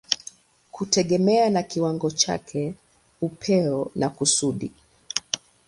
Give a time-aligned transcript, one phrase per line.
[0.71, 2.73] kutegemea na kiwango chake,
[3.21, 4.71] upeo na kusudi.